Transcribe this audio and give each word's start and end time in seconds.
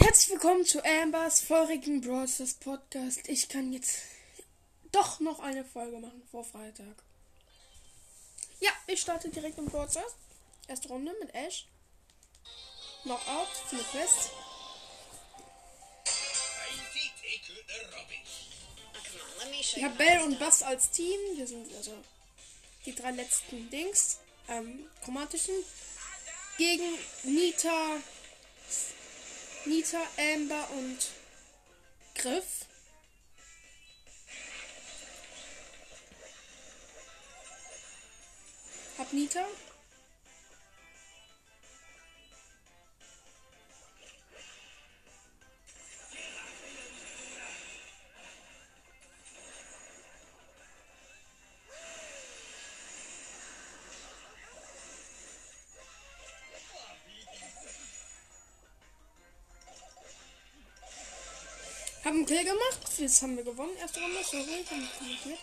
herzlich 0.00 0.30
willkommen 0.30 0.64
zu 0.64 0.84
Ambers 0.84 1.40
feurigen 1.40 2.00
Brawlers 2.00 2.54
Podcast. 2.60 3.28
Ich 3.28 3.48
kann 3.48 3.72
jetzt 3.72 4.02
doch 4.92 5.18
noch 5.20 5.40
eine 5.40 5.64
Folge 5.64 5.98
machen 5.98 6.22
vor 6.30 6.44
Freitag. 6.44 6.94
Ja, 8.60 8.70
ich 8.86 9.00
starte 9.00 9.28
direkt 9.28 9.58
im 9.58 9.66
Brawlers. 9.66 9.98
Erste 10.68 10.88
Runde 10.88 11.12
mit 11.20 11.34
Ash. 11.34 11.66
Knockout, 13.02 13.48
viele 13.68 13.82
Quest. 13.82 14.30
Ich 19.74 19.84
habe 19.84 19.94
Bell 19.96 20.20
und 20.22 20.38
Bass 20.38 20.62
als 20.62 20.90
Team. 20.90 21.18
Wir 21.34 21.46
sind 21.46 21.74
also 21.74 21.92
die 22.86 22.94
drei 22.94 23.10
letzten 23.10 23.68
Dings, 23.70 24.18
ähm, 24.48 24.86
chromatischen. 25.02 25.54
Gegen 26.56 26.98
Nita, 27.22 28.00
Nita, 29.68 29.98
Amber 30.16 30.66
und 30.78 30.98
Griff. 32.14 32.64
Hab 38.96 39.12
Nita. 39.12 39.44
Kill 62.28 62.44
gemacht. 62.44 62.80
Jetzt 62.98 63.22
haben 63.22 63.38
wir 63.38 63.42
gewonnen. 63.42 63.74
Erste 63.78 64.00
Runde. 64.00 64.18
Sorry, 64.22 64.60
ich 64.62 64.70
hab 64.70 64.76
nicht 64.76 64.98
kommentiert. 64.98 65.38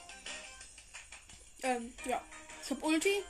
Ähm, 1.63 1.93
ja. 2.05 2.21
Ich 2.63 2.69
hab 2.69 2.83
Ulti. 2.83 3.23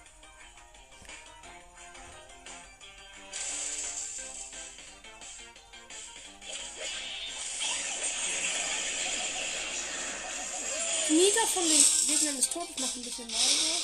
Nita 11.08 11.46
von 11.46 11.64
den 11.64 11.86
Gegnern 12.08 12.38
ist 12.38 12.52
tot. 12.52 12.68
Ich 12.76 12.82
mach 12.82 12.94
ein 12.94 13.04
bisschen 13.04 13.30
leiser. 13.30 13.82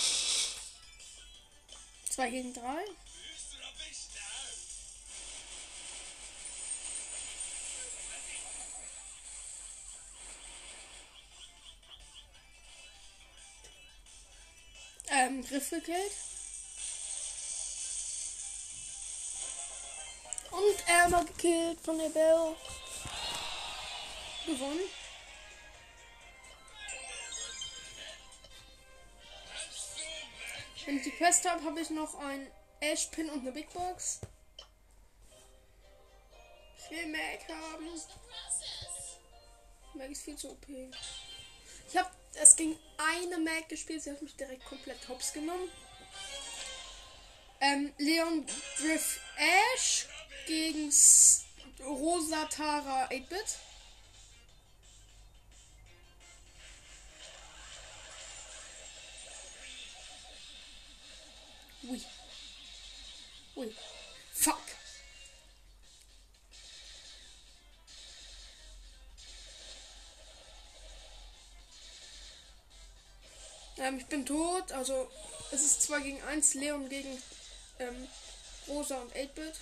2 2.10 2.30
gegen 2.30 2.54
3. 2.54 2.62
Griff 15.52 15.70
gekillt. 15.70 16.14
Und 20.50 20.88
Elmer 20.88 21.26
gekillt 21.26 21.82
von 21.82 21.98
der 21.98 22.08
Bell. 22.08 22.56
Gewonnen. 24.46 24.80
Wenn 30.86 30.98
ich 30.98 31.04
die 31.04 31.12
Quest 31.12 31.50
habe, 31.50 31.62
habe 31.66 31.82
ich 31.82 31.90
noch 31.90 32.16
ein 32.16 32.50
Ash 32.80 33.08
Pin 33.08 33.30
und 33.30 33.42
eine 33.42 33.52
Big 33.52 33.74
Box. 33.74 34.22
Ich 36.78 36.92
will 36.92 37.08
Mac 37.08 37.50
haben. 37.50 38.02
Mac 39.96 40.10
ist 40.10 40.24
viel 40.24 40.38
zu 40.38 40.52
OP. 40.52 40.66
Habe 40.66 40.92
es 42.36 42.56
gegen 42.56 42.78
eine 42.98 43.38
Mac 43.38 43.70
gespielt, 43.70 44.04
sie 44.04 44.12
hat 44.12 44.22
mich 44.22 44.36
direkt 44.36 44.66
komplett 44.66 45.08
hops 45.10 45.34
genommen. 45.34 45.70
Ähm, 47.60 47.94
Leon 47.98 48.46
Griff 48.78 49.20
Ash 49.38 50.08
gegen 50.48 50.92
Rosa 51.86 52.46
Tara 52.46 53.06
8-Bit. 53.10 53.60
Ui. 61.84 62.02
Ui. 63.56 63.76
Fuck. 64.34 64.62
Ähm, 73.82 73.98
ich 73.98 74.06
bin 74.06 74.26
tot. 74.26 74.72
Also, 74.72 75.10
es 75.52 75.64
ist 75.64 75.82
2 75.84 76.02
gegen 76.02 76.24
1. 76.24 76.54
Leon 76.56 76.88
gegen 76.88 77.22
ähm, 77.80 78.08
Rosa 78.68 78.96
und 79.02 79.12
8-Bit. 79.14 79.60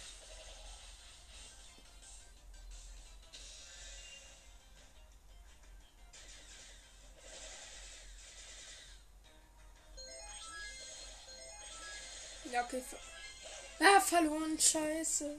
Ja, 12.51 12.63
okay. 12.65 12.83
Ah, 13.79 14.01
verloren. 14.01 14.59
Scheiße. 14.59 15.37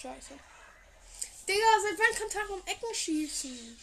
Scheiße. 0.00 0.38
Digga, 1.48 1.80
seit 1.82 1.98
wann 1.98 2.18
kann 2.18 2.30
Tara 2.30 2.54
um 2.54 2.66
Ecken 2.66 2.94
schießen? 2.94 3.80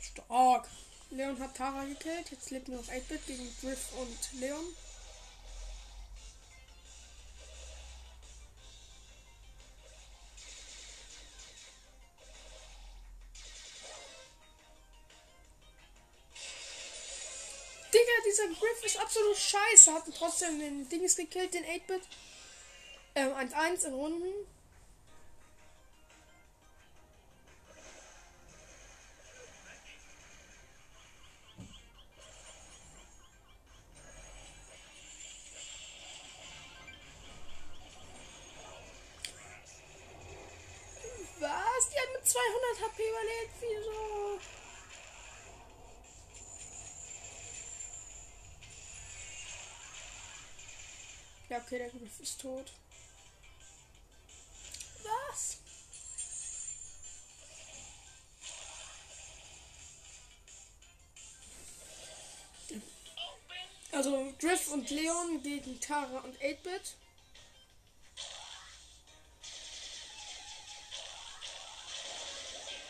Stark. 0.00 0.68
Leon 1.10 1.38
hat 1.38 1.56
Tara 1.56 1.84
gekillt. 1.84 2.30
Jetzt 2.32 2.50
lebt 2.50 2.66
nur 2.66 2.80
noch 2.80 2.88
8-Bit 2.88 3.26
gegen 3.26 3.56
Griff 3.60 3.92
und 3.98 4.40
Leon. 4.40 4.64
Dieser 18.32 18.48
Griff 18.48 18.84
ist 18.84 18.98
absolut 18.98 19.36
scheiße. 19.36 19.92
Hat 19.92 20.04
trotzdem 20.16 20.58
den 20.58 20.88
Dings 20.88 21.16
gekillt, 21.16 21.54
den 21.54 21.64
8-Bit. 21.64 22.02
Ähm, 23.14 23.32
1-1 23.32 23.86
in 23.86 23.94
Runden. 23.94 24.46
Was? 41.40 41.90
Die 41.90 41.98
hat 41.98 42.12
mit 42.14 42.26
200 42.26 42.80
HP 42.80 43.02
überlebt. 43.02 43.50
Wieso? 43.60 43.91
Ja, 51.52 51.58
okay, 51.58 51.76
der 51.76 51.90
Griff 51.90 52.18
ist 52.18 52.40
tot. 52.40 52.72
Was? 55.02 55.58
Also 63.92 64.32
Griff 64.38 64.68
und 64.68 64.88
Leon 64.88 65.42
gegen 65.42 65.78
Tara 65.78 66.20
und 66.20 66.38
8-Bit. 66.38 66.96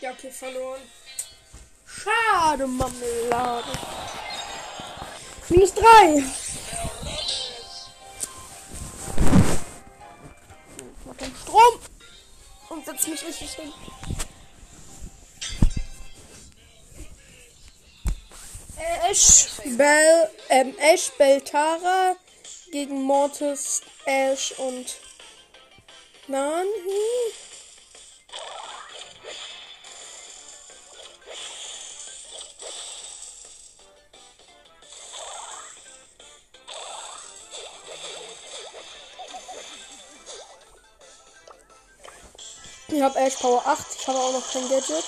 Ja, 0.03 0.13
okay, 0.13 0.31
verloren. 0.31 0.83
Schade, 1.85 2.69
Marmelade. 2.69 3.73
Minus 5.49 5.75
3. 5.75 6.42
um 11.69 12.77
und 12.77 12.87
setz 12.87 13.07
mich 13.07 13.27
richtig 13.27 13.51
hin. 13.53 13.73
Ash, 19.11 19.47
Bell, 19.77 20.31
ähm, 20.49 20.75
Ash, 20.79 21.11
Beltara 21.19 22.17
gegen 22.71 23.03
Mortis, 23.03 23.83
Ash 24.07 24.53
und 24.59 24.97
Nani. 26.29 26.67
Ich 43.03 43.05
habe 43.05 43.19
Ash 43.19 43.35
Power 43.35 43.61
8, 43.67 43.85
ich 43.99 44.07
habe 44.07 44.17
auch 44.17 44.33
noch 44.33 44.53
kein 44.53 44.69
Gadget. 44.69 45.05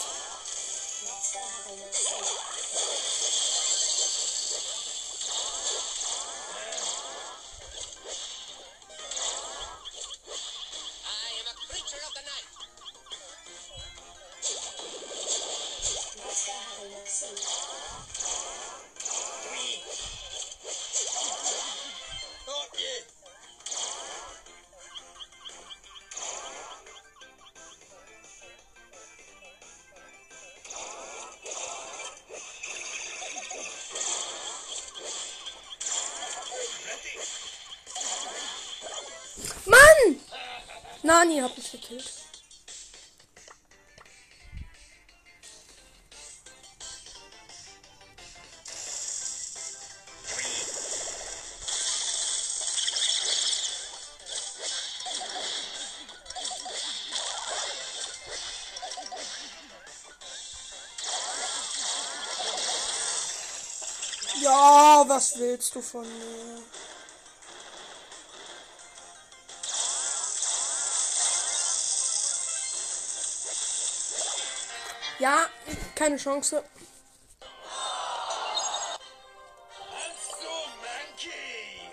Mann! 39.66 40.20
Nani 41.02 41.40
hat 41.40 41.56
mich 41.56 41.70
gekillt. 41.72 42.10
Ja, 64.40 65.04
was 65.08 65.38
willst 65.38 65.74
du 65.74 65.80
von 65.80 66.02
mir? 66.02 66.62
Ja, 75.24 75.46
keine 75.94 76.18
Chance. 76.18 76.62
So 80.20 80.50
manky. 80.82 81.88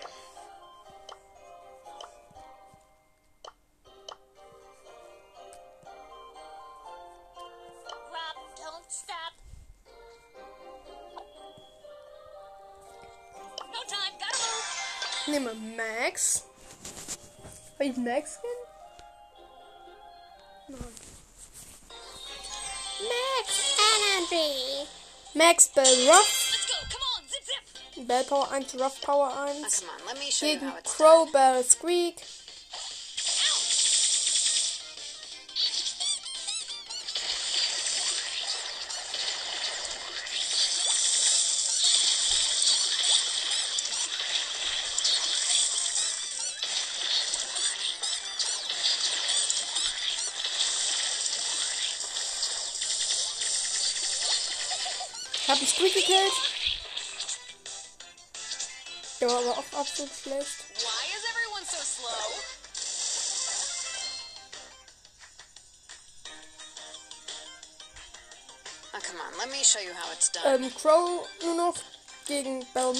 Rob, 8.11 8.37
don't 8.57 8.91
stop. 8.91 9.33
No 13.71 13.81
time, 13.87 14.17
gotta 14.19 14.35
move. 14.43 14.67
Ich 15.21 15.27
nehme 15.29 15.53
Max. 15.77 16.43
Habe 17.75 17.85
ich 17.85 17.95
Max 17.95 18.39
Skin? 18.41 18.60
Max 25.41 25.69
Bell 25.69 26.07
Ruff. 26.07 26.55
Bell 28.07 28.23
Power 28.25 28.45
1, 28.51 28.65
Ruff 28.79 29.01
Power 29.01 29.29
1. 29.29 29.47
Come 29.47 29.89
on, 29.89 30.05
let 30.05 30.19
me 30.19 30.29
show 30.29 30.45
you 30.45 30.59
Gegen 30.59 30.71
Crow 30.85 31.27
Bell 31.33 31.63
Squeak. 31.63 32.19
Gekillt. 56.11 56.33
Der 59.19 59.29
war 59.29 59.37
aber 59.37 59.51
auch 59.51 59.79
absolut 59.79 60.11
schlecht. 60.11 60.55
Why 60.75 61.03
is 61.15 61.23
everyone 61.29 61.65
so 61.65 61.77
slow? 61.77 62.09
Oh, 68.93 68.99
come 69.01 69.19
on, 69.21 69.37
let 69.37 69.49
me 69.49 69.63
show 69.63 69.79
you 69.79 69.93
how 69.93 70.11
it's 70.11 70.31
done. 70.31 70.63
Ähm, 70.63 70.73
Crow 70.75 71.27
nur 71.43 71.55
noch 71.55 71.75
gegen 72.27 72.65
Bell 72.73 72.93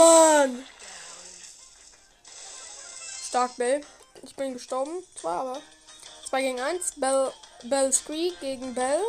Mann! 0.00 0.64
Stark, 3.28 3.54
Bell. 3.58 3.82
Ich 4.22 4.34
bin 4.34 4.54
gestorben. 4.54 5.04
Zwar, 5.14 5.40
aber. 5.40 5.62
2 6.30 6.40
gegen 6.40 6.58
1. 6.58 6.92
Bell, 6.96 7.32
Bell 7.64 7.92
Squeak 7.92 8.40
gegen 8.40 8.72
Bell. 8.74 9.02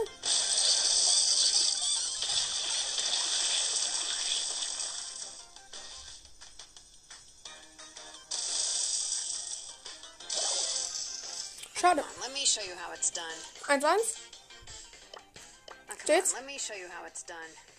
Schade. 11.74 12.01
Come 12.01 12.01
on, 12.01 12.21
let 12.21 12.33
me 12.33 12.45
show 12.45 12.62
you 12.63 12.75
how 12.75 12.91
it's 12.93 13.12
done. 13.12 13.24
1-1. 13.65 13.79
Oh, 13.79 13.95
come 15.88 16.00
Steht's? 16.03 16.33
let 16.33 16.45
me 16.45 16.60
show 16.60 16.75
you 16.75 16.89
how 16.89 17.05
it's 17.05 17.24
done. 17.24 17.71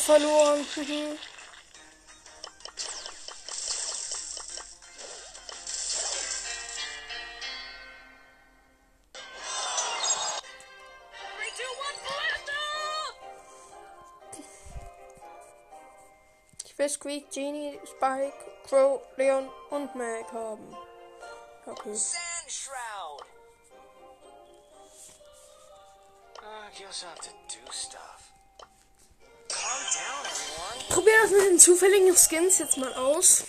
Verloren. 0.00 0.66
Mhm. 0.76 1.18
Blast 12.06 12.50
off! 12.50 13.14
Biscuit, 16.76 17.30
Genie, 17.30 17.78
Spike, 17.84 18.32
Crow, 18.66 19.02
Leon 19.18 19.50
und 19.70 19.94
Mac 19.94 20.32
haben. 20.32 20.76
Okay. 21.66 21.94
Sand 21.94 22.48
Shroud! 22.48 23.22
Uh, 26.38 26.46
I 26.46 26.78
guess 26.78 27.04
I 27.04 27.08
have 27.10 27.20
to 27.20 27.39
zufälligen 31.60 32.16
Skins 32.16 32.58
jetzt 32.58 32.78
mal 32.78 32.92
aus. 32.94 33.44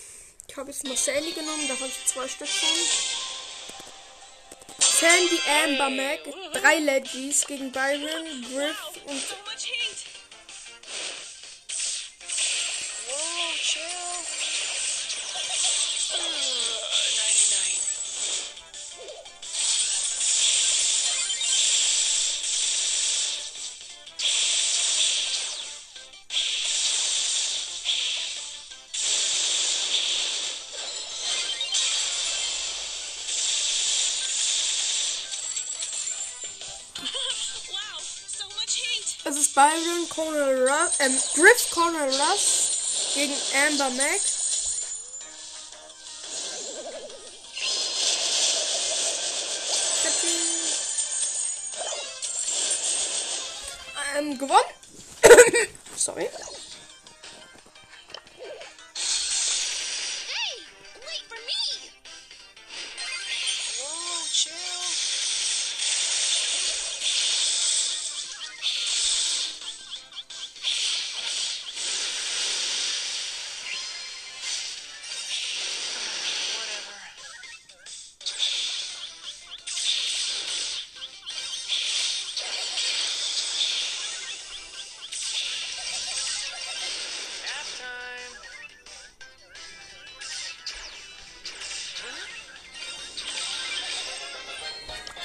Ich 0.47 0.57
habe 0.57 0.69
jetzt 0.69 0.83
mal 0.83 0.97
Sandy 0.97 1.31
genommen, 1.31 1.65
da 1.67 1.75
habe 1.75 1.87
ich 1.87 2.05
zwei 2.05 2.27
Stück 2.27 2.47
von. 2.47 2.69
Sandy, 4.79 5.39
Amber, 5.63 5.89
Mac, 5.89 6.19
drei 6.53 6.79
Legis 6.79 7.47
gegen 7.47 7.71
Byron, 7.71 8.45
Griff 8.51 8.77
und. 9.05 9.23
Whoa, 13.07 13.51
Byron, 39.53 40.08
Cornel 40.10 40.67
Russ, 40.67 41.00
ähm, 41.00 41.17
Griff, 41.34 41.72
Cornel 41.72 42.10
Russ 42.10 43.13
gegen 43.13 43.34
Amber, 43.67 43.89
Mac. 43.91 44.22
Ähm, 54.17 54.38
gewonnen. 54.38 54.62
Sorry. 55.96 56.29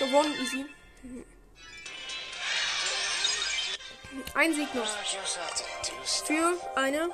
Gewonnen, 0.07 0.35
easy. 0.41 0.65
Ein 4.35 4.55
Sieg 4.55 4.73
noch. 4.73 4.87
Für 4.87 6.53
eine. 6.77 7.11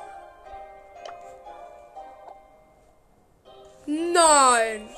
Nein! 3.86 4.90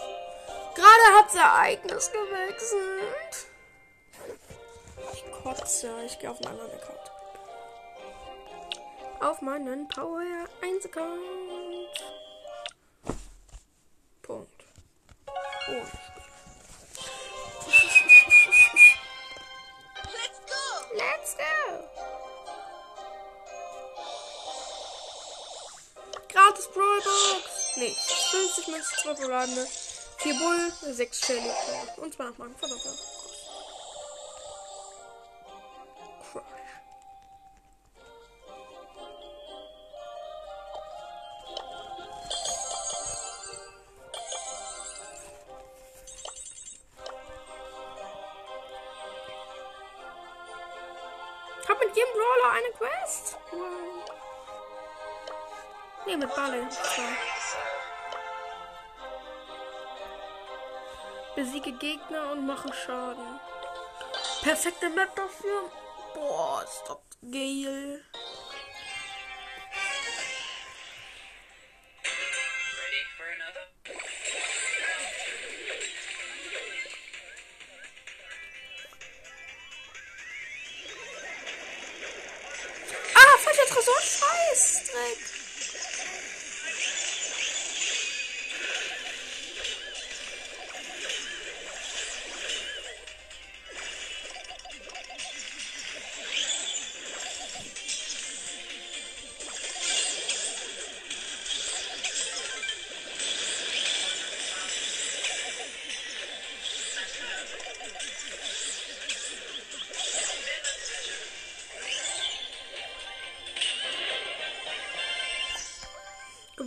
Gerade 0.75 1.19
hat's 1.19 1.37
Ereignis 1.37 2.11
gewechselt. 2.11 3.47
Ich 5.13 5.25
kotze. 5.31 5.93
Ich 6.05 6.19
gehe 6.19 6.31
auf 6.31 6.39
einen 6.39 6.49
anderen 6.49 6.73
Account. 6.73 7.13
Auf 9.21 9.41
meinen 9.41 9.87
Power 9.89 10.21
1 10.63 10.85
Account. 10.87 11.54
50 28.75 28.75
Münzen, 28.75 29.03
2 29.03 29.15
verbleibende, 29.17 29.67
4 30.19 30.35
Bull, 30.35 30.73
6 30.95 31.21
Shelly 31.21 31.51
und 31.99 32.15
2 32.15 32.25
Nachmachen 32.25 32.57
verdoppelt. 32.57 32.99
Crush. 36.33 36.43
Hab 51.69 51.81
mit 51.81 51.97
jedem 51.97 52.13
eine 52.51 52.71
Quest? 52.77 53.39
Wow. 53.53 53.61
Nee, 56.07 56.17
mit 56.17 56.35
Barley. 56.35 56.69
Zwei. 56.71 57.74
Besiege 61.35 61.73
Gegner 61.73 62.33
und 62.33 62.47
mache 62.47 62.73
Schaden. 62.73 63.41
Perfekte 64.43 64.89
Map 64.91 65.15
dafür. 65.17 65.71
Boah, 66.15 66.63
ist 66.63 66.85
das 66.87 66.99
geil. 67.33 68.03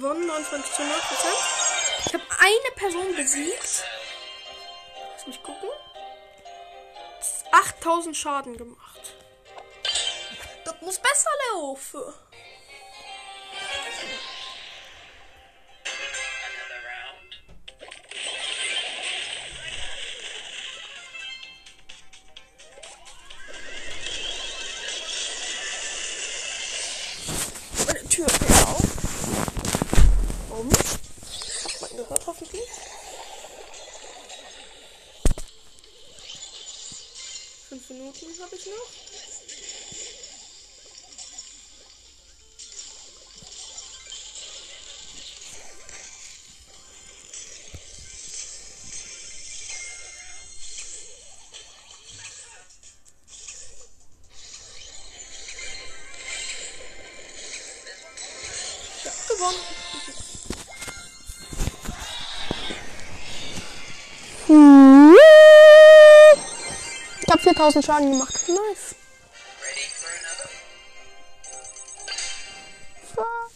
Gewonnen, 0.07 0.25
29 0.25 0.73
zu 0.73 0.83
0 0.83 0.91
Ich 2.05 2.13
habe 2.13 2.23
eine 2.39 2.75
Person 2.77 3.13
besiegt. 3.17 3.83
Lass 5.13 5.27
mich 5.27 5.43
gucken. 5.43 5.67
8000 7.51 8.15
Schaden 8.15 8.55
gemacht. 8.55 9.15
Das 10.63 10.75
muss 10.79 10.97
besser 10.99 11.29
laufen. 11.51 12.13
2000 67.57 67.85
Schaden 67.85 68.11
gemacht. 68.11 68.35
Nice. 68.47 68.95
Fuck. 73.15 73.51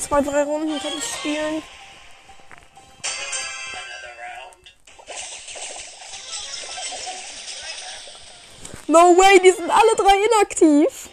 Zwei, 0.00 0.20
drei 0.22 0.42
Runden 0.42 0.80
kann 0.80 0.92
ich 0.98 1.04
spielen. 1.04 1.62
No 8.88 9.16
way, 9.16 9.40
die 9.40 9.52
sind 9.52 9.70
alle 9.70 9.94
drei 9.96 10.16
inaktiv. 10.24 11.05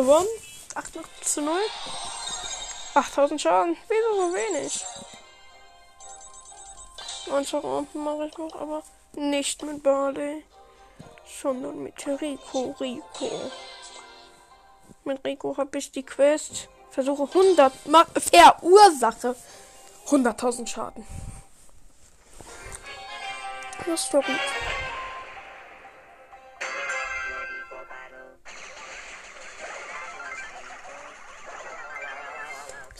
Gewonnen. 0.00 0.28
8 0.74 0.98
zu 1.22 1.42
0. 1.42 1.54
8000 2.94 3.40
Schaden. 3.40 3.76
Wieso 3.88 4.14
so 4.16 4.34
wenig? 4.34 4.84
Manche 7.28 7.56
Runden 7.58 8.02
mache 8.02 8.26
ich 8.26 8.38
noch, 8.38 8.54
aber 8.56 8.82
nicht 9.14 9.62
mit 9.62 9.82
Barley. 9.82 10.44
Sondern 11.40 11.82
mit 11.82 12.06
Rico. 12.06 12.74
Rico. 12.80 13.50
Mit 15.04 15.24
Rico 15.24 15.56
habe 15.56 15.78
ich 15.78 15.92
die 15.92 16.02
Quest. 16.02 16.68
Versuche 16.90 17.22
100 17.22 17.86
Ma 17.86 18.04
Verursache 18.04 19.36
100.000 20.08 20.66
Schaden. 20.66 21.06
Das 23.86 24.04
ist 24.04 24.12
doch 24.12 24.24
gut. 24.24 24.40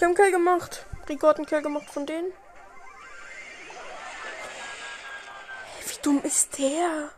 Ich 0.00 0.02
habe 0.02 0.16
einen 0.16 0.24
Kill 0.24 0.32
gemacht. 0.32 0.86
Rico 1.10 1.28
hat 1.28 1.36
einen 1.36 1.44
Kill 1.44 1.60
gemacht 1.60 1.90
von 1.90 2.06
denen. 2.06 2.32
Wie 5.86 6.02
dumm 6.02 6.22
ist 6.22 6.56
der? 6.56 7.10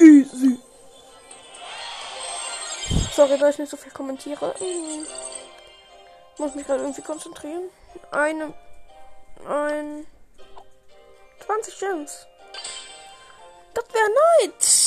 Easy. 0.00 0.58
Sorry, 3.14 3.38
dass 3.38 3.54
ich 3.54 3.58
nicht 3.60 3.70
so 3.70 3.76
viel 3.76 3.92
kommentiere. 3.92 4.54
Hm. 4.58 5.06
Muss 6.38 6.54
mich 6.54 6.66
gerade 6.66 6.82
irgendwie 6.82 7.02
konzentrieren. 7.02 7.70
Eine. 8.10 8.52
Ein. 9.48 10.06
20 11.46 11.78
Gems. 11.78 12.26
Das 13.74 13.84
wäre 13.92 14.50
nice. 14.50 14.85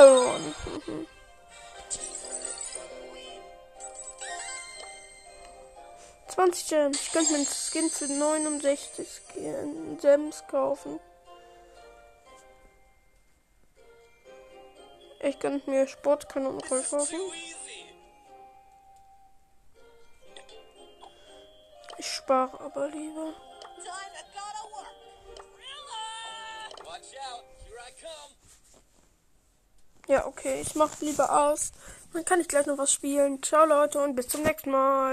Verloren. 0.00 0.54
Gems. 6.68 7.02
Ich 7.02 7.12
könnte 7.12 7.32
mir 7.32 7.38
einen 7.38 7.46
Skin 7.46 7.90
für 7.90 8.06
69 8.06 9.06
Skin 9.06 9.98
Gems 10.00 10.42
kaufen. 10.46 10.98
Ich 15.20 15.38
könnte 15.38 15.68
mir 15.68 15.86
Sportkanonen 15.86 16.62
kaufen. 16.62 17.00
Ich 21.98 22.06
spare 22.06 22.58
aber 22.58 22.88
lieber. 22.88 23.34
Ja, 30.10 30.26
okay, 30.26 30.60
ich 30.60 30.74
mach's 30.74 31.00
lieber 31.02 31.30
aus. 31.30 31.70
Dann 32.12 32.24
kann 32.24 32.40
ich 32.40 32.48
gleich 32.48 32.66
noch 32.66 32.78
was 32.78 32.92
spielen. 32.92 33.40
Ciao 33.44 33.64
Leute 33.64 34.02
und 34.02 34.16
bis 34.16 34.26
zum 34.26 34.42
nächsten 34.42 34.72
Mal. 34.72 35.08